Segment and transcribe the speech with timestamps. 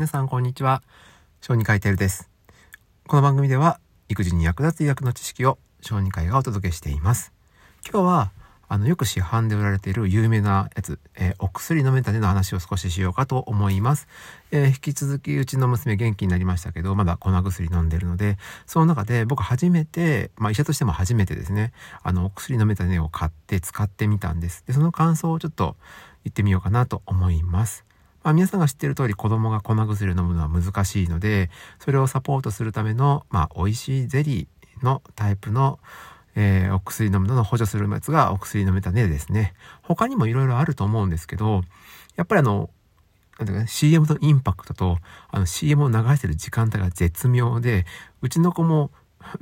[0.00, 0.82] 皆さんこんにちは。
[1.42, 2.30] 小児科医テルです。
[3.06, 7.34] この番組では育児に役立つ医学の知識を小児科医がお届けしています。
[7.84, 8.32] 今日は
[8.66, 14.08] あのよく市販で売られている有名なやつ、えー、お薬飲めたねの話を少ししようかと思います、
[14.52, 24.64] えー、引き続きうちの娘元気になりましたけどまだ粉薬飲んでるのでその中で僕初めてまあ医者としても初めてですねあのお薬飲めたねを買って使ってみたんです。
[24.66, 25.76] でその感想をちょっと
[26.24, 27.84] 言ってみようかなと思います。
[28.22, 35.78] まあ、皆さんが知っている通り子供が粉薬を飲むのは難しいので、それをサポートするための、まあ、美味しいゼリーのタイプの、
[36.36, 39.54] えー、お薬飲むのを補助するやつがお薬飲めたねですね。
[39.82, 41.62] 他にもいろいろあると思うんですけど、
[42.16, 42.70] やっぱりあの、
[43.38, 44.98] なんか、CM のインパクトと、
[45.30, 47.86] あの CM を流してる時間帯が絶妙で、
[48.20, 48.90] うちの子も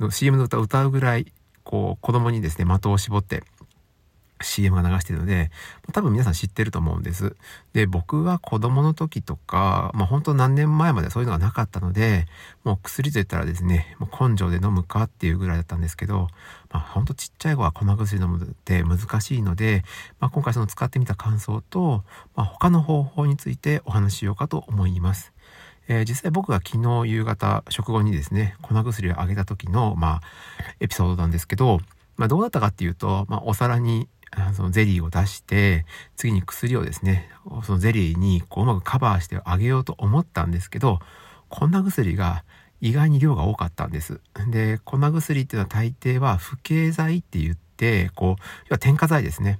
[0.09, 3.43] CM の歌を歌うぐらい、こう、子供にですね、的を絞って
[4.41, 5.51] CM が流してるので、
[5.91, 7.35] 多分皆さん知ってると思うんです。
[7.73, 12.27] で、僕は子供の時とか、まあ本当何年前までそういうのがなかったので、
[12.63, 16.27] もう薬と言ったらですね、もう根性で飲むかっていうぐらいだったんですけど、
[16.71, 19.83] まあ本当ちっちゃい子は粉薬飲むって難しいので、
[20.19, 22.03] まあ今回その使ってみた感想と、
[22.35, 25.33] まあ他の方法についてお話ししようかと思います。
[25.89, 30.21] えー、実際僕が昨日夕方食後にですね、粉薬をあげた時の、まあ、
[30.79, 31.79] エピソードなんですけど、
[32.15, 34.07] まあどうだったかっていうと、まあお皿に
[34.53, 35.85] そのゼリーを出して、
[36.15, 37.29] 次に薬をですね、
[37.63, 40.99] そのゼリーにこううまくカバーしてあげようと思ったんですけど、
[41.49, 42.43] 粉薬が
[42.81, 44.21] 意外に量が多かったんです。
[44.49, 49.59] で、粉薬っていうのは大抵は不経剤って言って、こう、要は添加剤ですね。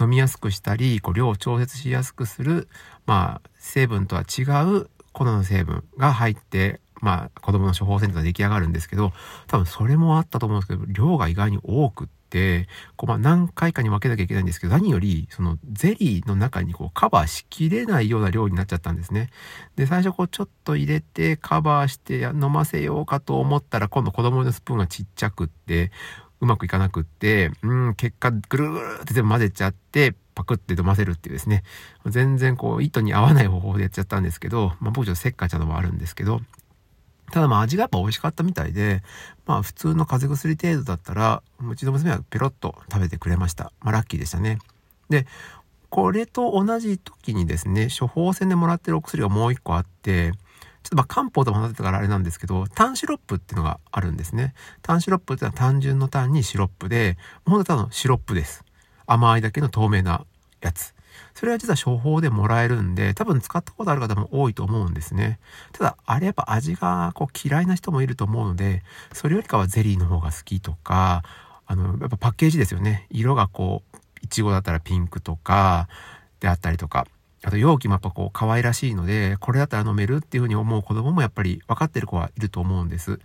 [0.00, 2.68] 飲みやすくしたり、こう量を調節しやすくする、
[3.06, 9.12] まあ、成分とは違う粉の成分が入って、まあ、子供の処方箋が出来上がるんですけど、
[9.46, 19.30] 多分それもあったと思うんですけど、量が意外に多くって、こうまあ何回かに分けなきゃいけないんですけど、何より、そのゼリーの中にこうカバーしきれないような量になっちゃったんですね。
[19.76, 25.90] で、最初こうちょっと入れてカバーして飲ませようかと思ったら、今度子供のスプーンがちっちゃくって、
[26.40, 31.64] うまくいかなくって、うん、結果ぐるぐるって全部混ぜちゃって、パクって飲ませるっていうですね、
[32.06, 36.40] 全然こう、糸に合わない方法でやっちゃったんですけど、まあ僕ちょっとせっかちなのもあるんですけど、
[37.30, 39.02] ただまあ味がやっぱ美味しかったみたいで、
[39.46, 43.72] まあ普通の風邪薬程度だったら、うちの娘はペロッと食べてくれました。
[43.80, 44.58] まあラッキーでしたね。
[45.08, 45.26] で、
[45.90, 50.32] これと同じ時にですね、処方箋でもらってるお薬がもう一個あって、
[50.82, 54.54] ちょっとまあ漢方ともなってたからあれなんですけど、単シロップっていうのがあるんですね。
[54.82, 58.64] 単シロップってのは単純の単にシロップで、本当はただのシロップです。
[59.06, 60.24] 甘いだけの透明な
[60.60, 60.94] やつ。
[61.34, 65.38] それは実は処方でもらえるんで、多分使ったことある方も多いと思うんですね。
[65.72, 71.22] ただ、あれやっぱ味がこう嫌いな人もいると思うので、それよりかはゼリーの方が好きとか、
[71.66, 73.06] あの、やっぱパッケージですよね。
[73.10, 75.88] 色がこう、いちごだったらピンクとか、
[76.40, 77.06] であったりとか、
[77.44, 83.20] あと容器もやっぱこう可愛らしいので、これだったら飲めるっていうふうに思う子供もやっぱり分かってる子はいると思うんです。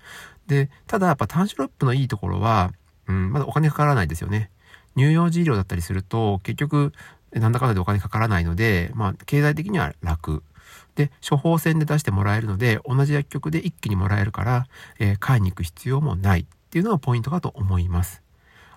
[0.48, 2.72] で、ただやっぱ単シロップのいいところは、
[3.08, 4.50] うん、まだお金かからないですよね。
[4.96, 6.94] 乳幼児医療だったりすると、結局、
[7.40, 10.44] なんだかんだでお金かからないので、まあ、経済的には楽。
[10.96, 14.68] で、処方箋で出してもらえるので、同じ薬局で一気にもらえるから、
[15.00, 18.22] えー、買いに行く必要もないっていうのがポイントかと思います。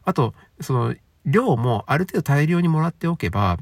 [0.04, 0.94] あと、その、
[1.26, 3.58] 量もある程度大量にもらっておけば、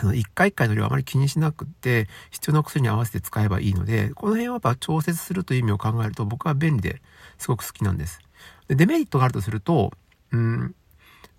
[0.00, 7.02] あの、一回一回の量あまり気にしなくて、必要な薬に合わせて使えばいいので、この辺はやっぱ調節するという意味を考えると僕は便利で
[7.36, 8.20] すごく好きなんです。
[8.68, 9.92] でデメリットがあるとすると、
[10.30, 10.74] うん、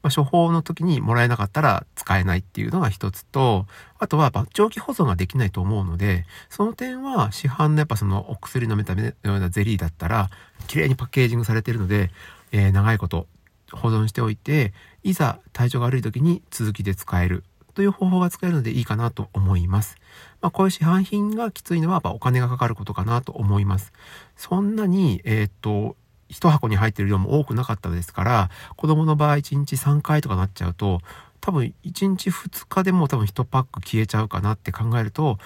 [0.02, 3.66] まあ、処方の時にもらえなかったら使えないっていうのが一つと、
[3.98, 10.30] あとはやっぱ長期保存ができないと思うので、その点は市販のやっぱそのお薬飲めたのようなゼリーだったら、
[10.68, 12.12] 綺麗にパッケージングされているので、
[12.52, 13.28] えー、長いこと
[13.72, 14.74] 保存しておいて、
[15.04, 17.44] いざ体調が悪い時に続きで使える
[17.74, 19.98] という方法が使えるのでいいかなと思います。
[20.42, 23.94] まあ、こういう市販品がきついのはやっぱお金がかかることかなと思います。
[24.36, 25.96] そんなに、えー、っと、
[26.30, 31.02] 一箱に入ってる量も多くなかったですから、子供の場合1日3回とかなっちゃうと、
[31.42, 35.38] 多分1日2日でも多分1パック消えちゃうかなって考えると、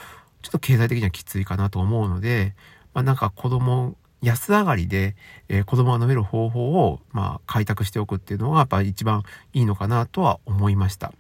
[0.42, 2.54] ちょっと経済的にはきついかなと思うので、
[2.94, 5.16] まあなんか子供、安上がりで、
[5.50, 11.14] えー、子供が飲める方法を、まあ開拓しておくっていうのがやっぱり一番いいのかなとは思いました。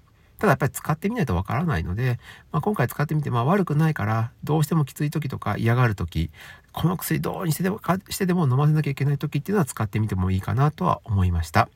[0.43, 2.19] ただやっぱり使ってみないとわからないので、
[2.51, 6.31] まあ、今回使ってみて、まあ悪くないから、どうしてもきつい時とか嫌がる時、
[6.73, 7.79] この薬どうにしてでも、
[8.09, 11.69] してでも飲ませなきゃいけない時っていうのは使ってみてもいいかなとは思いました。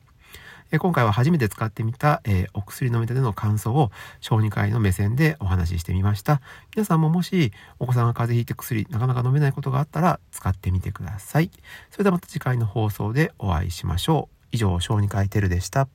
[0.78, 6.42] 今回は初めて使ってみた、えー、お薬飲みたての感想を小児科医の目線でお話ししてみました。
[6.76, 11.50] 皆さんももしお子さんが風邪ひいて薬なかなか飲めないことがあったら使ってみてください。
[11.90, 14.36] それではまた次回の放送でお会いしましょう。
[14.52, 15.88] 以上、小児科医テルでした。